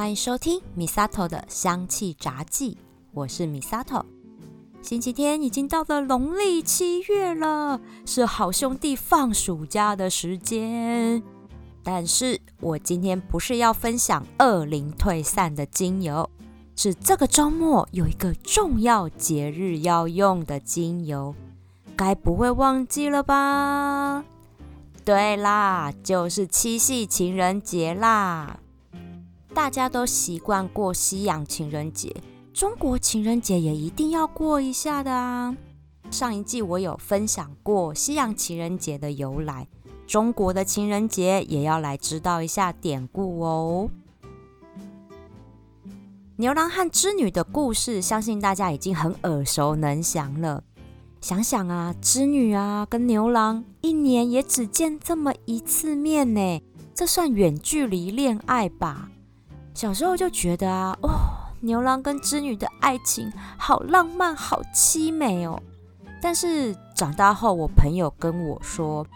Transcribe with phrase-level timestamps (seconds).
[0.00, 2.78] 欢迎收听米萨头的香气杂记，
[3.12, 4.02] 我是米萨头。
[4.80, 11.22] 星期天已经到了农历七月了，是好兄弟放暑假的时间。
[11.82, 16.30] 但是我今天不是要分享恶灵退散的精油，
[16.74, 21.34] 是这个周末有一个重要节日要用的精油，
[21.94, 24.24] 该不会忘记了吧？
[25.04, 28.60] 对啦，就是七夕情人节啦。
[29.52, 32.14] 大家都习惯过西洋情人节，
[32.54, 35.56] 中国情人节也一定要过一下的啊！
[36.10, 39.66] 上一季我有分享过西洋情人节的由来，
[40.06, 43.90] 中国的情人节也要来知道一下典故哦。
[46.36, 50.62] 牛郎和织女的故事，相信大家已经很耳熟能详了。
[51.20, 56.62] 想想啊，织女啊跟牛郎一年也只见这么一次面呢，
[56.94, 59.10] 这算远距离恋爱吧？
[59.80, 61.08] 小时候就觉得啊，哦，
[61.60, 65.58] 牛郎跟织女的爱情好浪漫，好凄美哦。
[66.20, 69.06] 但是长大后，我朋友跟我说，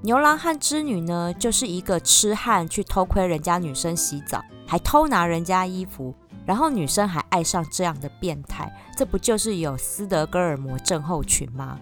[0.00, 6.14] 牛郎和织女呢，就是一个痴汉去偷窥人家女生洗澡，还偷拿人家衣服，
[6.46, 11.78] 然后女生还爱上这样的变态，这不就是有斯德哥尔摩症候群吗？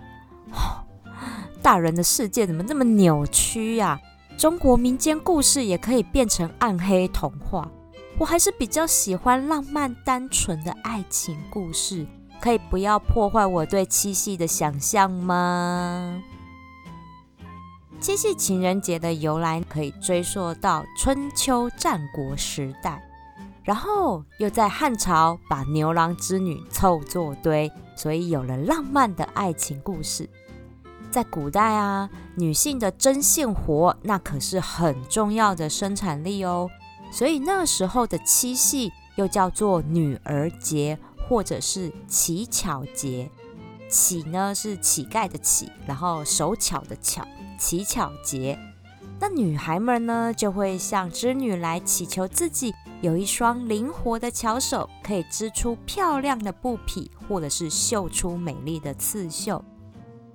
[1.63, 4.01] 大人的世界怎么那么扭曲呀？
[4.37, 7.71] 中国民间故事也可以变成暗黑童话。
[8.19, 12.07] 我还是比较喜欢浪漫单纯的爱情故事，
[12.41, 16.23] 可以不要破坏我对七夕的想象吗？
[18.01, 23.03] 七夕情人节的由来可以追溯到春秋战国时代，
[23.65, 30.29] 然后又在汉朝把牛郎织女凑作堆，所以有了浪漫的爱情故事。
[31.11, 36.69] 在古代啊，女性的针线活那可是很重要的生产力哦。
[37.13, 40.99] 所以那时候的七夕又叫做女儿节，
[41.29, 43.31] 或者是乞巧节。
[43.89, 47.23] 乞呢是乞丐的乞，然后手巧的巧，
[47.59, 48.59] 乞巧节。
[49.21, 59.63] 那女孩们呢就会向织女来祈求自己有一双灵活的巧手，可以织出漂亮的布匹，或者是绣出美丽的刺绣。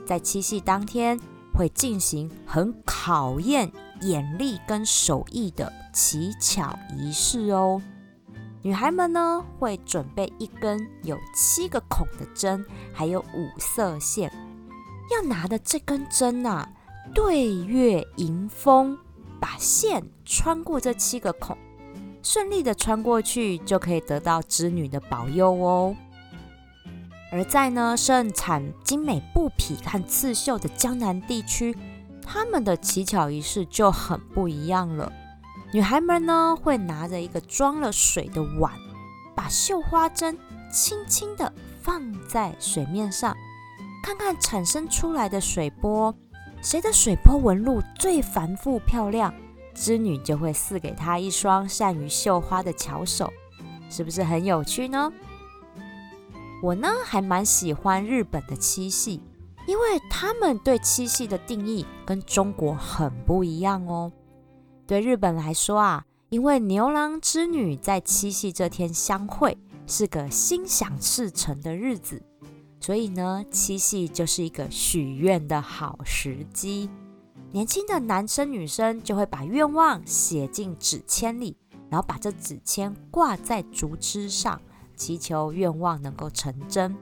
[0.05, 1.19] 在七夕当天
[1.53, 3.71] 会进行很考验。
[4.01, 7.81] 眼力跟手艺的乞巧仪式哦，
[8.61, 14.31] 女孩们呢会准备一根有七个孔的针，还有五色线，
[15.11, 16.69] 要拿的这根针啊，
[17.13, 18.97] 对月迎风，
[19.39, 21.57] 把线穿过这七个孔，
[22.21, 25.95] 顺利的穿过去，就可以得到织女的保佑哦。
[27.31, 31.75] 而在呢盛产精美布匹和刺绣的江南地区。
[32.27, 35.11] 他们的乞巧仪式就很不一样了。
[35.71, 38.73] 女孩们呢会拿着一个装了水的碗，
[39.33, 40.37] 把绣花针
[40.71, 41.51] 轻轻地
[41.81, 43.35] 放在水面上，
[44.03, 46.13] 看看产生出来的水波，
[46.61, 49.33] 谁的水波纹路最繁复漂亮，
[49.73, 53.31] 织女就会赐给她一双善于绣花的巧手，
[53.89, 55.11] 是不是很有趣呢？
[56.61, 59.21] 我呢还蛮喜欢日本的七夕。
[59.67, 64.11] 因为他们对七夕的定义跟中国很不一样哦。
[64.87, 72.23] 对日本来说啊，因为牛郎织女在七夕这天相会，是个心想事成的日子，
[72.79, 76.89] 所以呢，七夕就是一个许愿的好时机。
[77.51, 81.57] 年轻的男生女生就会把愿望写进纸签里，
[81.89, 84.61] 然后把这纸签挂在竹枝上，
[84.95, 86.95] 祈求愿望能够成真。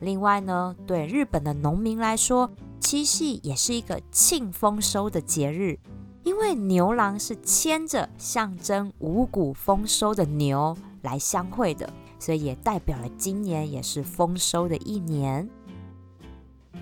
[0.00, 2.50] 另外呢，对日本的农民来说，
[2.80, 5.78] 七夕也是一个庆丰收的节日，
[6.24, 11.88] 因为牛郎是牵着象征五谷丰收的牛来相会的，
[12.18, 15.48] 所以也代表了今年也是丰收的一年。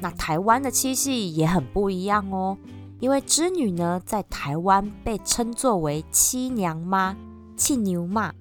[0.01, 2.57] 那台湾的七夕也很不一样哦，
[3.01, 7.17] 因为织女呢在台湾被称作为七娘妈、
[7.57, 8.33] 七牛妈，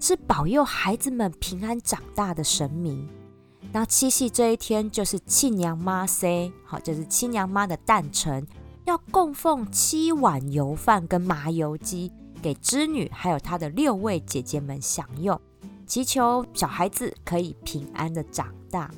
[0.00, 3.06] 是保佑孩子们平安长大的神明。
[3.74, 8.46] 那七夕这一天就是七娘妈 say，好，就是七娘妈的诞辰，
[8.84, 15.40] 要供奉七碗油饭跟麻油鸡给织女，还有她的六位姐姐们享用，
[15.86, 18.90] 祈求小孩子可以平安的长大。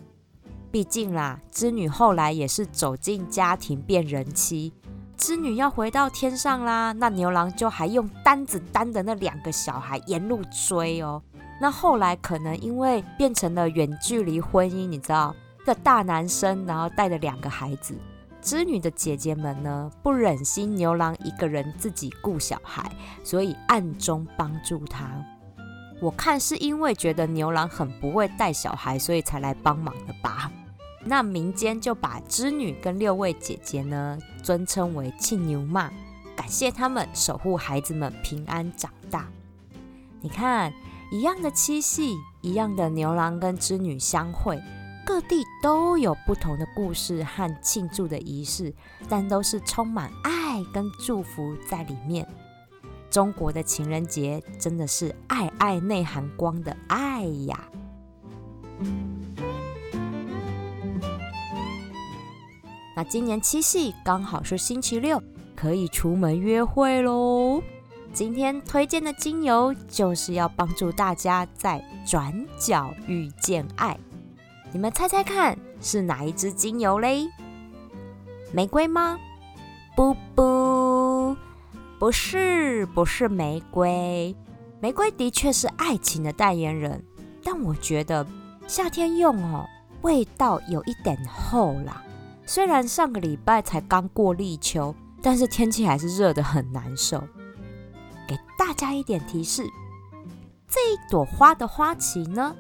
[0.73, 4.73] 毕竟啦，织女后来也是走进家庭变人妻，
[5.17, 11.23] 织女要回到天上啦，那牛郎就还用担子担的那两个小孩沿路追哦。
[11.61, 17.97] 那后来可能因为变成了远距离婚姻，你知道，一个大男生，然后带着两个孩子，
[18.43, 22.91] 织女的姐姐们呢不忍心牛郎一个人自己顾小孩，
[23.23, 25.09] 所以暗中帮助他。
[26.03, 30.51] 我看是因为觉得牛郎很不会带小孩，所以才来帮忙的吧。
[31.07, 35.91] 那民间就把织女跟六位姐姐呢尊称为庆牛妈，
[36.35, 39.27] 感谢他们守护孩子们平安长大。
[40.21, 40.73] 你看，
[41.15, 44.61] 一样的七夕，一样的牛郎跟织女相会，
[45.07, 48.75] 各地都有不同的故事和庆祝的仪式，
[49.09, 52.27] 但都是充满爱跟祝福在里面。
[53.13, 57.65] 中国的情人节真的是爱爱内涵光的爱呀！
[62.97, 65.23] 那今年七夕刚好是星期六，
[65.55, 67.63] 可以出门约会喽。
[68.15, 73.99] 今天推荐的精油就是要帮助大家在转角遇见爱。
[74.73, 77.27] 你们猜猜看是哪一支精油嘞？
[78.53, 79.19] 玫瑰吗？
[79.97, 81.37] 不不，
[81.99, 84.33] 不是，不是玫瑰。
[84.81, 87.05] 玫瑰的确是爱情的代言人，
[87.43, 88.25] 但我觉得
[88.69, 89.67] 夏天用哦，
[90.03, 92.01] 味道有一点厚啦。
[92.47, 97.21] 虽然上个礼拜才刚过立秋，但是天气还是热得很难受。
[98.27, 99.65] 给大家一点提示，
[100.69, 102.55] 这一朵花的花期呢，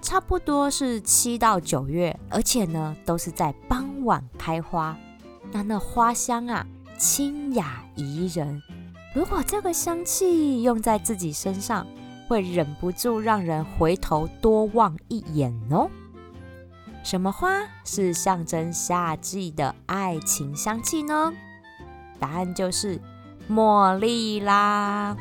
[0.00, 4.96] 差不多是七到九月，而且呢都是在傍晚开花。
[5.52, 6.66] 那那花香啊，
[6.98, 8.62] 清雅宜人。
[9.14, 11.86] 如果这个香气用在自己身上，
[12.28, 15.90] 会忍不住让人回头多望一眼哦。
[17.02, 21.32] 什么花是象征夏季的爱情香气呢？
[22.20, 23.00] 答案就是
[23.50, 25.16] 茉莉啦！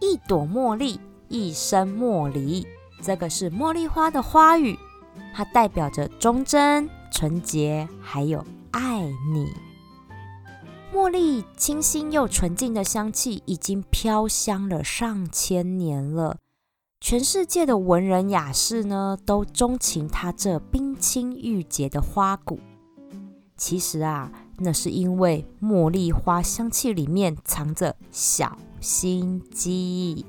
[0.00, 0.98] 一朵茉莉，
[1.28, 2.66] 一生茉莉，
[3.00, 4.76] 这个是茉莉花的花语，
[5.32, 9.54] 它代表着忠贞、纯洁，还有爱你。
[10.92, 16.38] 茉莉清新又纯净的香气已经飘香了上千年了，
[17.08, 22.58] 全世界的文人雅士呢都钟情它这冰清玉洁的花骨。
[23.56, 30.26] 其实啊，那是因为茉莉花香气里面藏着小心机。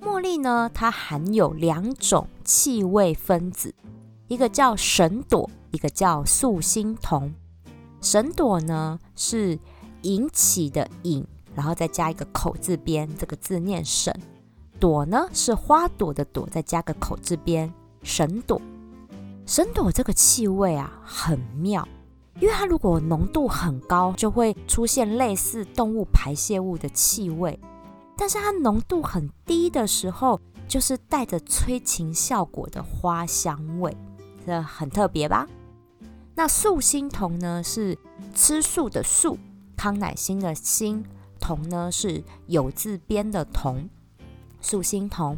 [0.00, 3.72] 茉莉呢，它含有两种气味分子，
[4.26, 7.32] 一个叫神朵，一个叫素心酮。
[8.00, 9.56] 神朵呢是
[10.02, 11.24] 引起的引，
[11.54, 14.12] 然后再加一个口字边，这个字念神。
[14.82, 18.60] 朵呢是花朵的朵，再加个口字边，神朵。
[19.46, 21.86] 神朵这个气味啊很妙，
[22.40, 27.56] 因为它如果浓度很高，就会出现类似动物排泄物的气味；
[28.16, 33.96] 但是它浓度很低的时候，就是带着催情效果的花香味，
[34.44, 35.46] 这很特别吧？
[36.34, 37.62] 那素心酮呢？
[37.62, 37.96] 是
[38.34, 39.38] 吃素的素，
[39.76, 41.04] 康乃馨的馨，
[41.38, 43.88] 酮呢是有字边的酮。
[44.62, 45.36] 素心酮，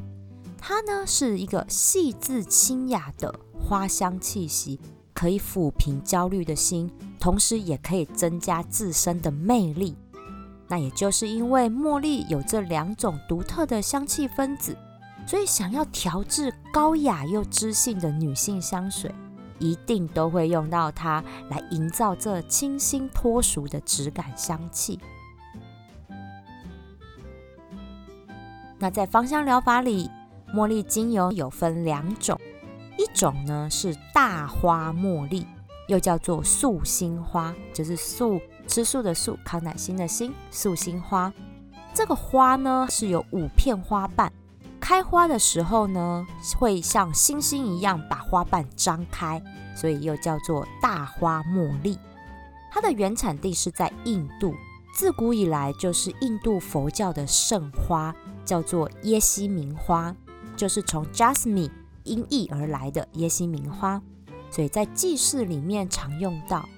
[0.56, 4.78] 它呢是一个细致清雅的花香气息，
[5.12, 6.88] 可以抚平焦虑的心，
[7.18, 9.96] 同时也可以增加自身的魅力。
[10.68, 14.76] 那也就是因为茉莉有这两种独特的香气分子，
[15.26, 19.12] 所以想要调制高雅又知性的女性香水。
[19.60, 24.98] 一定都会用到它来营造这清新脱俗的质感香气。
[28.84, 30.10] 那在芳香疗法里，
[30.52, 32.38] 茉莉精油有分两种，
[32.98, 35.46] 一种呢是大花茉莉，
[35.88, 41.32] 又叫做素心花，就是素吃素的素，康乃馨的馨，素心花。
[41.94, 44.30] 这个花呢是有五片花瓣。
[44.78, 46.26] 开花的时候呢，
[46.58, 49.42] 会像星星一样把花瓣张开，
[49.74, 51.98] 所以又叫做大花茉莉。
[52.70, 54.54] 它的原产地是在印度，
[54.94, 58.14] 自古以来就是印度佛教的圣花，
[58.44, 60.14] 叫做耶西明花，
[60.56, 61.70] 就是从 jasmine
[62.04, 64.00] 音译而来的耶西明花，
[64.50, 66.68] 所以在祭祀里面常用到。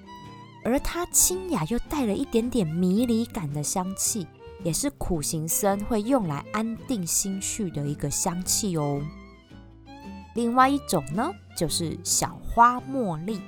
[0.63, 4.27] 而它清雅又带了一点点迷离感的香气。
[4.63, 8.99] 也是苦行僧会用来安定心绪的一个香气哦。
[10.33, 13.39] 另外一种呢，就是小花茉莉。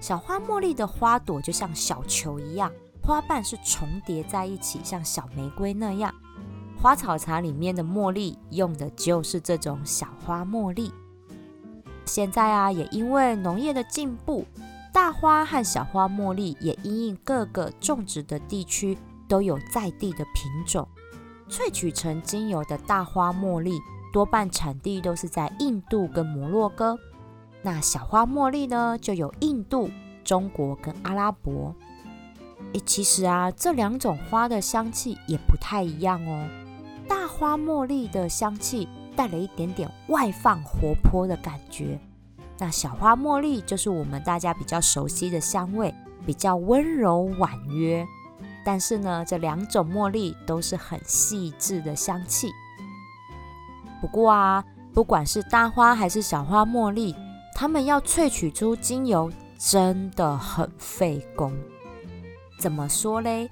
[0.00, 6.12] 小花茉莉的花朵就像小球一样，花瓣是重叠在一起，像小玫瑰那样。
[6.80, 10.92] 花草茶里面的茉莉用的就是这种小花茉莉。
[12.04, 14.44] 现在啊，也因为农业的进步，
[14.92, 18.96] 大花和小花茉莉也因应各个种植的地区。
[19.28, 20.86] 都有在地的品种，
[21.48, 23.76] 萃取成精油的大花茉莉
[24.12, 26.96] 多半产地都是在印度跟摩洛哥。
[27.60, 29.90] 那小花茉莉呢，就有印度、
[30.22, 31.74] 中国跟阿拉伯。
[32.72, 36.46] 诶，其实啊，这两种花的香气也不太一样哦。
[37.08, 41.98] 大花茉莉的香气带了一点点外放活泼的感觉，
[42.58, 45.94] 那小花茉莉就是我们大家比较熟悉的香味，
[46.24, 48.06] 比较温柔婉约。
[48.64, 52.50] 但是呢，这两种茉莉都是很细致的香气。
[54.00, 57.14] 不过啊，不管是大花还是小花茉莉，
[57.54, 61.52] 它们要萃取出精油真的很费工。
[62.58, 63.48] 怎么说嘞？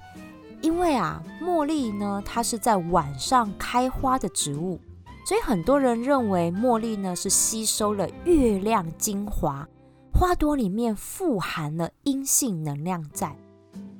[0.61, 4.79] 因为啊，茉莉呢，它是在晚上开花的植物，
[5.25, 9.67] 所以很多人认为茉莉呢是吸收了月亮精华，
[10.13, 13.35] 花朵里面富含了阴性能量在。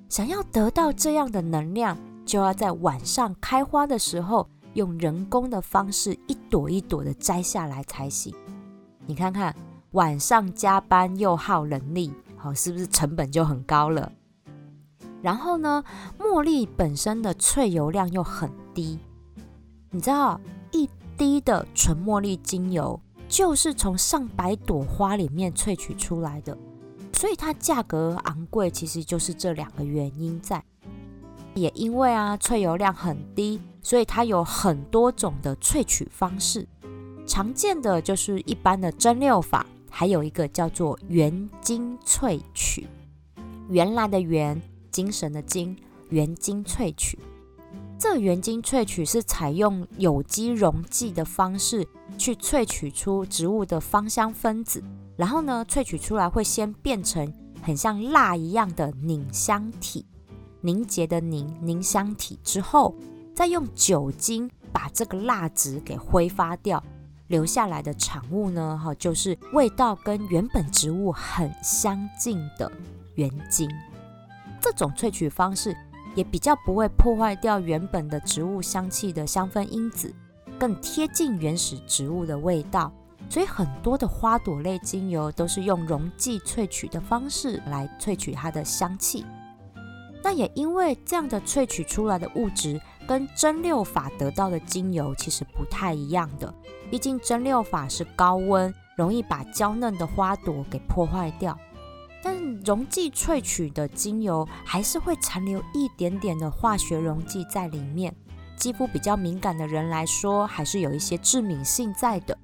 [0.10, 8.34] 想要得到这样的能量，就要在晚上开花的时候，用人工的方式一朵一朵的摘下来才行。
[9.06, 9.54] 你看看，
[9.92, 14.12] 晚上加班又耗人力，好，是不是成本就很高了？
[15.26, 15.84] 然后呢，
[16.20, 19.00] 茉莉本身的萃油量又很低，
[19.90, 20.40] 你知道，
[20.72, 26.56] 一滴的纯茉莉精油就是从上百朵花里面萃取出来的。
[27.12, 30.64] 所以它价格昂贵，其实就是这两个原因在。
[31.56, 36.68] 也因为啊，萃油量很低，所以它有很多种的萃取方式。
[37.26, 42.86] 常见的就是一般的蒸馏法，还有一个叫做原精萃取。
[43.70, 44.62] 原来的原，
[44.96, 45.76] 精神的精，
[46.08, 47.20] 原精萃取。
[48.00, 51.86] 这原精萃取是采用有机溶剂的方式
[52.18, 54.82] 去萃取出植物的芳香分子。
[55.18, 60.06] 然后呢，萃取出来会先变成很像蜡一样的凝香体，
[60.62, 62.96] 凝结的凝凝香体之后，
[63.34, 66.82] 再用酒精把这个蜡质给挥发掉，
[67.28, 72.72] 留下来的产物呢，哈，就是味道跟原本植物很相近的
[73.16, 73.70] 原精。
[74.66, 75.78] 这种萃取方式
[76.16, 80.12] 也比较不会破坏掉原本的植物香气的香氛因子，
[80.58, 82.92] 更贴近原始植物的味道。
[83.30, 89.24] 所以很多的花朵类精油都是用溶剂萃取的方式来萃取它的香气。
[90.24, 96.52] 那也因为这样的萃取出来的物质跟蒸馏法得到的精油其实不太一样的。
[96.90, 101.56] 毕竟蒸馏法是高温，容易把娇嫩的花朵给破坏掉。
[102.26, 108.12] 但溶剂萃取的精油还是会残留一点点的化学溶剂在里面，
[108.58, 112.36] 肌肤比较敏感的人来说，还是有一些致敏性在的。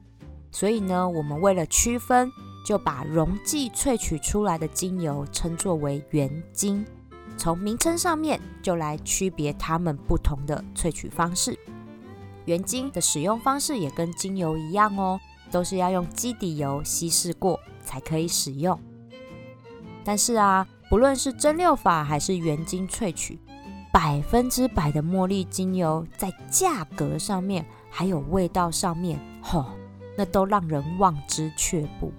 [0.51, 2.31] 所以呢，我们为了区分，
[2.63, 6.85] 就把溶剂萃取出来的精油称作为原精。
[7.35, 11.57] 从名称上面就来区别它们不同的萃取方式。
[12.45, 15.19] 原精的使用方式也跟精油一样哦，
[15.49, 18.79] 都是要用基底油稀释过才可以使用。
[20.03, 23.39] 但是啊，不论是蒸馏法还是原精萃取，
[23.91, 29.65] 百分之百的茉莉精油在价格上面还有味道上面，吼。
[30.17, 32.11] 那都让人望之却步。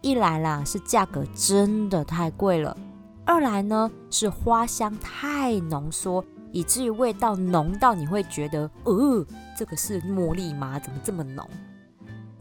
[0.00, 2.76] 一来啦，是价格真的太贵了；
[3.24, 9.24] 二来呢，是花香太浓缩，以至于味道浓到你会觉得，呃，
[9.56, 10.80] 这个是茉莉吗？
[10.80, 11.48] 怎么这么浓？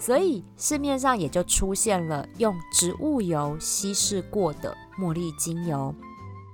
[0.01, 5.93] 所以市面上也就出现了用植物油稀释过的茉莉精油，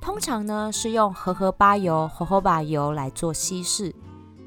[0.02, 3.96] 通常呢是用荷荷巴油、荷荷巴油来做稀释，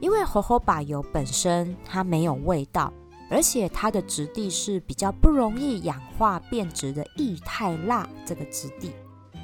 [0.00, 2.92] 因为荷荷巴油本身它没有味道。
[3.33, 8.90] 而且它的质地是比较不容易氧化变质的液态蜡这个质地，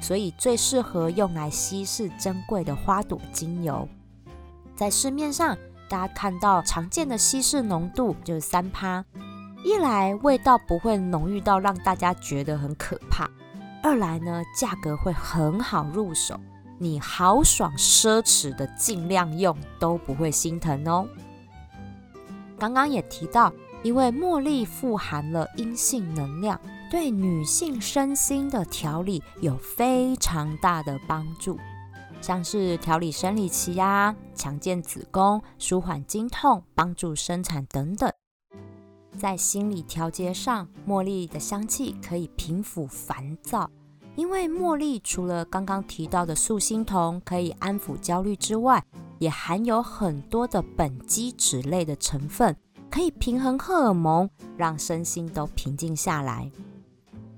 [0.01, 3.87] 所以最适合用来稀释珍贵的花朵精油。
[4.75, 9.05] 在市面上，大家看到常见的稀释浓度就是三趴，
[9.67, 13.29] 一来味道不会浓郁到让大家觉得很可怕，
[13.83, 16.39] 二来呢价格会很好入手，
[16.77, 21.05] 你豪爽奢侈的尽量用都不会心疼哦。
[22.57, 23.51] 刚刚也提到。
[23.83, 26.59] 因为茉莉富含了阴性能量，
[26.89, 31.59] 对女性身心的调理有非常大的帮助，
[32.19, 38.11] 像是调理生理期呀、强健子宫、舒缓经痛、帮助生产等等。
[39.17, 43.69] 在心理调节上，茉莉的香气可以平抚烦躁，
[44.15, 48.83] 因为茉莉除了刚刚提到的素心酮可以安抚焦虑之外，
[49.17, 52.55] 也含有很多的苯基酯类的成分。
[52.89, 56.49] 可以平衡荷尔蒙，让身心都平静下来。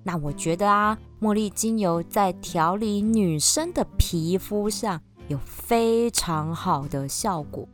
[0.03, 7.67] 那我觉得啊，茉莉精油在调理女生的皮肤上有非常好的效果。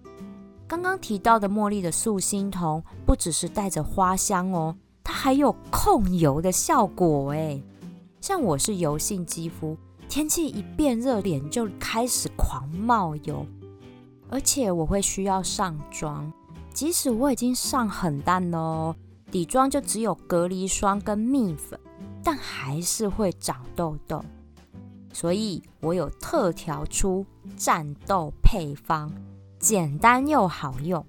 [0.67, 7.63] 刚刚提到的茉莉的素心酮，不只是带着花香哦，它还有控油的效果诶。
[8.19, 9.77] 像我是油性肌肤，
[10.09, 13.45] 天气一变热，脸就开始狂冒油，
[14.27, 16.31] 而且我会需要上妆，
[16.73, 18.95] 即使我已经上很淡了，
[19.29, 21.79] 底妆就只有隔离霜跟蜜粉，
[22.23, 24.25] 但还是会长痘痘，
[25.13, 27.23] 所以我有特调出
[27.55, 29.11] 战斗配方，
[29.65, 31.03] 简单又好用。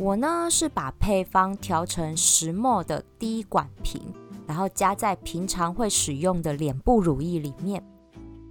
[0.00, 4.02] 我呢是把配方调成石墨的滴管瓶，
[4.48, 7.80] 然后加在平常会使用的脸部乳液里面。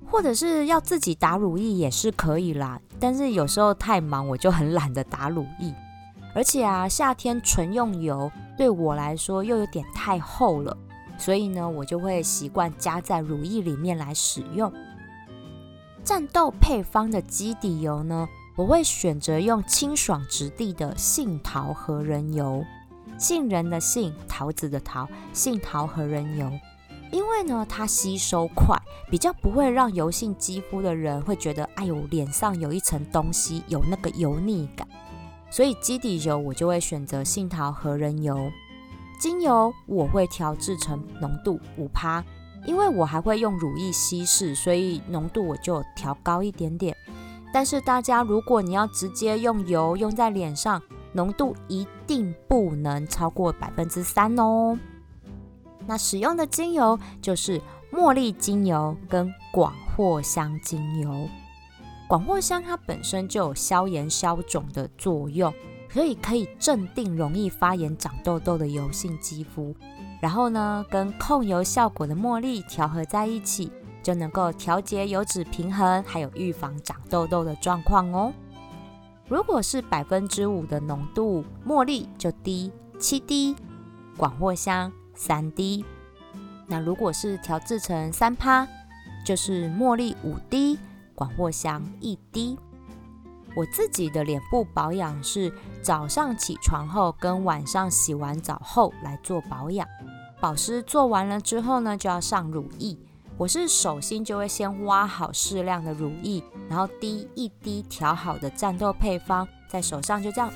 [0.09, 5.75] 或者是要自己打乳液也是可以啦，但是有时候太忙，我就很懒得打乳液。
[6.33, 10.77] 而且啊，夏天纯用油对我来说又有点太厚了，
[11.17, 14.71] 所以呢，我就会习惯加在乳液里面来使用。
[16.01, 18.25] 战斗配方的基底油呢，
[18.57, 22.65] 我会选择用清爽质地的杏桃核仁油，
[23.19, 26.51] 杏仁的杏，桃子的桃，杏桃核仁油。
[27.11, 28.75] 因为呢，它吸收快，
[29.11, 34.87] 比较不会让油性肌肤的人会觉得，哎呦，脸上有一层东西，有那个油腻感。
[35.51, 38.51] 所以基底油我就会选择杏桃核仁油，
[39.19, 42.25] 精油我会调制成浓度五趴，
[42.65, 46.97] 因为我还会用乳液稀释，所以浓度我就调高一点点。
[47.57, 50.79] 但是大家如果你要直接用油用在脸上，
[51.11, 54.77] 浓度一定不能超过百分之三哦。
[55.87, 57.59] 那使用的精油就是
[57.91, 61.27] 茉莉精油跟广藿香精油。
[62.07, 65.51] 广藿香它本身就有消炎消肿的作用，
[65.89, 69.75] 所以可以镇定容易发炎长痘痘的油性肌肤。
[70.21, 73.71] 然后呢，跟控油效果的茉莉调和在一起，
[74.07, 78.31] 就能够调节油脂平衡，还有预防长痘痘的状况哦。
[79.27, 83.53] 如果是百分之五的浓度，茉莉就滴七滴，
[84.15, 84.89] 广藿香。
[85.13, 85.83] 三滴，
[86.67, 88.65] 那如果是调制成三趴，
[89.25, 90.79] 就是茉莉五滴，
[91.13, 92.57] 广藿香一滴。
[93.57, 99.85] 我自己的脸部保养是早上起床后跟晚上洗完澡后来做保养。
[100.39, 102.97] 保湿做完了之后呢，就要上乳液。
[103.37, 110.51] 我是手心就会先挖好适量的乳液，然后滴一滴调好的战斗配方，在手上就这样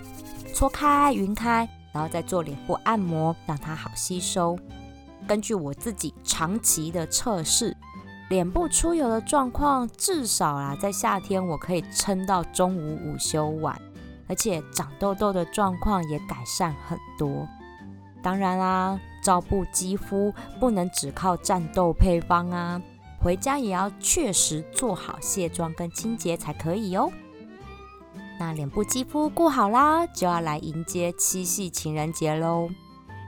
[0.54, 1.67] 搓开匀开。
[1.94, 4.58] 然后再做脸部按摩，让它好吸收。
[5.28, 7.76] 根据我自己长期的测试，
[8.30, 13.78] 脸部出油的状况至少啊，在夏天我可以撑到中午午休晚，
[14.30, 17.46] 而且长痘痘的状况也改善很多。
[18.24, 22.82] 当然啦，照顾肌肤不能只靠战斗配方啊，
[23.20, 27.12] 回家也要确实做好卸妆跟清洁才可以哦。
[28.40, 32.70] 那脸部肌肤顾好啦，就要来迎接七夕情人节喽。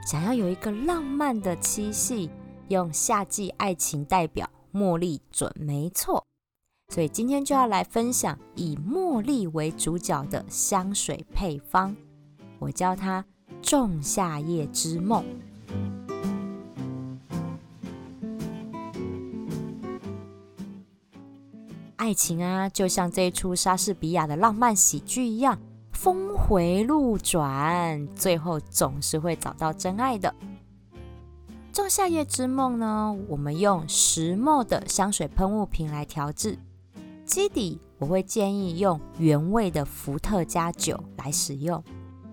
[0.04, 2.28] 想要有一个浪漫的七夕，
[2.68, 6.26] 用夏季爱情代表茉莉准没错。
[6.88, 11.94] 所以今天就要来分享以茉莉为主角的香水配方，
[12.58, 13.24] 我叫它
[13.62, 15.24] “仲夏夜之梦”。
[22.04, 25.58] 爱情啊，就像这一出莎士比亚的浪漫喜剧一样，
[25.90, 30.34] 峰回路转，最后总是会找到真爱的。
[31.72, 36.58] 仲夏夜之梦呢，我们用石墨的香水喷雾瓶来调制，
[37.24, 41.82] 基底我会建议用原味的伏特加酒来使用，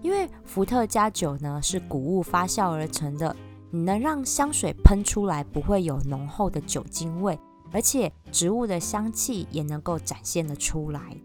[0.02, 3.34] 因为伏特加酒呢是谷物发酵而成的，
[3.70, 7.40] 你能让香水喷出来不会有浓厚的酒精味。
[7.72, 11.16] 而且植物的香气也能够展现的出来，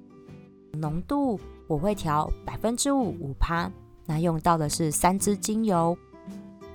[0.72, 3.70] 浓度我会调百分之五五趴，
[4.04, 5.96] 那用到的是三支精油，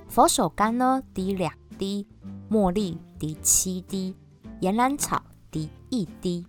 [0.08, 2.06] 佛手柑呢滴两滴，
[2.50, 4.16] 茉莉滴七滴，
[4.60, 6.46] 岩兰草滴一滴。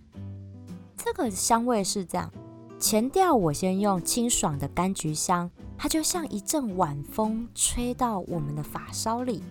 [0.97, 2.31] 这个香味是这样，
[2.79, 9.41] 前调我先用清爽的柑橘香，它就像一阵晚风吹到我们的发梢里。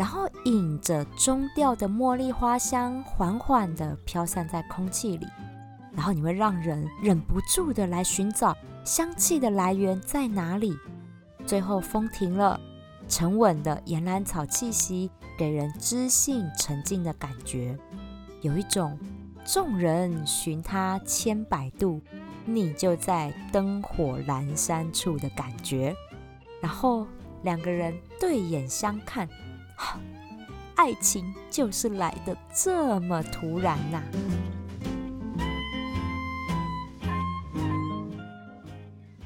[0.00, 5.26] 然后引着中调的茉莉花香，缓缓地飘散在空气里，
[5.92, 10.74] 然后你会让人忍不住的来寻找香气的来源在哪里。
[11.44, 12.58] 最后风停了，
[13.08, 17.78] 沉稳的岩兰草气息给人知性沉静的感觉，
[18.40, 18.98] 有一种
[19.44, 22.00] 众人寻他千百度，
[22.46, 25.94] 你就在灯火阑珊处的感觉。
[26.62, 27.06] 然后
[27.42, 29.28] 两个人对眼相看。
[30.74, 34.02] 爱情就是来的这么突然呐！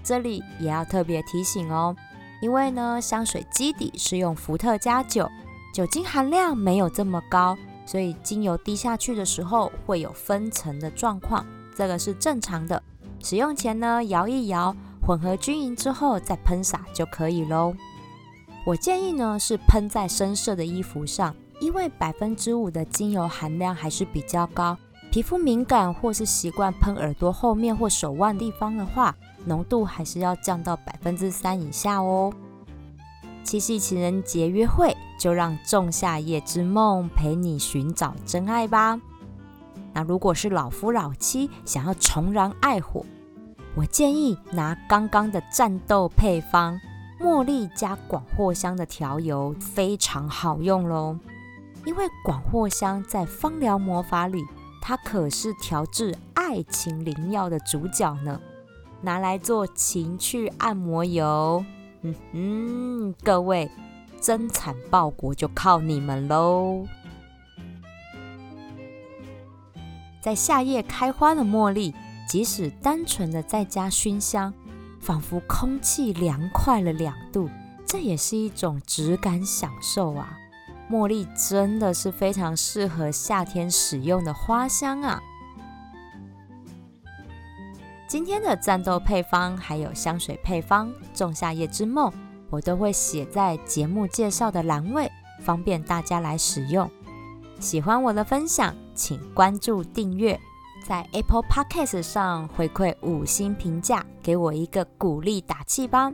[0.02, 1.96] 这里也要特别提醒哦，
[2.42, 5.30] 因为呢，香水基底是用伏特加酒，
[5.72, 12.82] 酒精含量没有这么高，所以精油滴下去的时候会有分层的状况，这个是正常的。
[13.20, 17.74] 使用前呢，摇一摇，混合均匀之后再喷洒就可以喽。
[18.64, 24.76] 我建议呢是喷在深色的衣服上，因为百分之五的精油含量还是比较高。
[25.10, 32.32] 皮肤敏感或是习惯喷耳朵后面或手腕地方的话，浓度还是要降到百分之三以下哦。
[33.44, 38.98] 七夕情人节约会，就让仲夏夜之梦陪你寻找真爱吧。
[39.92, 43.04] 那如果是老夫老妻想要重燃爱火，
[43.76, 46.80] 我建议拿刚刚的战斗配方
[47.24, 51.18] 茉莉加广藿香的调油，非常好用喽。
[51.86, 54.44] 因为广藿香在芳疗魔法里，
[54.82, 58.38] 它可是调制爱情灵药的主角呢，
[59.00, 61.64] 拿来做情趣按摩油。
[62.02, 63.70] 嗯哼，各位
[64.20, 66.84] 增产报国就靠你们喽！
[70.20, 71.94] 在夏夜开花的茉莉，
[72.28, 74.52] 即使单纯的在家熏香，
[75.04, 77.50] 仿佛空气凉快了两度，
[77.84, 80.38] 这也是一种质感享受啊！
[80.90, 85.22] 茉莉真的是非常适合夏天使用的花香啊！
[88.08, 92.10] 今天的战斗配方还有香水配方《仲夏夜之梦》，
[92.48, 96.90] 我都会写在节目介绍的栏位，方便大家来使用。
[97.60, 100.40] 喜欢我的分享，请关注订阅，
[100.84, 106.12] 在 Apple Podcast 上回馈五星评价，给我一个鼓励打气吧。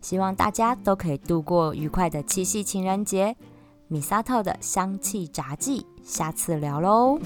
[0.00, 3.36] 希望大家都可以度过愉快的七夕情人节。
[3.86, 7.16] 米沙特的香气杂技，下次聊喽。